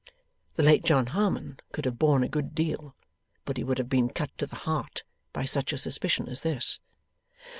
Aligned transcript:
The 0.55 0.63
late 0.63 0.83
John 0.83 1.05
Harmon 1.13 1.59
could 1.71 1.85
have 1.85 1.99
borne 1.99 2.23
a 2.23 2.27
good 2.27 2.55
deal, 2.55 2.95
but 3.45 3.57
he 3.57 3.63
would 3.63 3.77
have 3.77 3.87
been 3.87 4.09
cut 4.09 4.35
to 4.39 4.47
the 4.47 4.55
heart 4.65 5.03
by 5.31 5.45
such 5.45 5.71
a 5.73 5.77
suspicion 5.77 6.27
as 6.27 6.41
this. 6.41 6.79